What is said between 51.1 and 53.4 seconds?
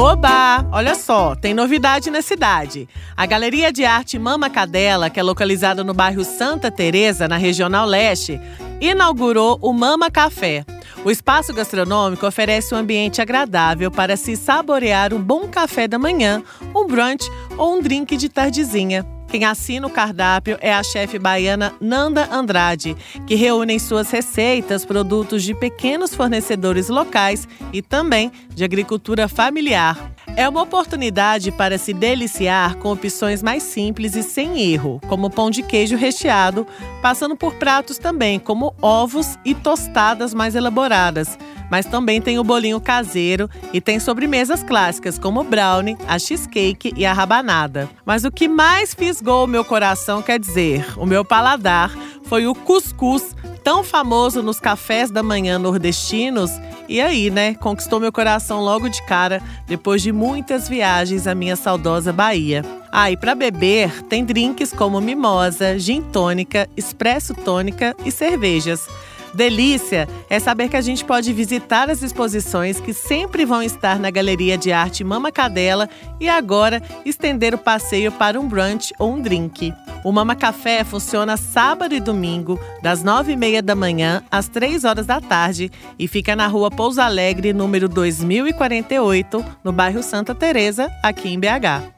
paladar, foi o cuscuz,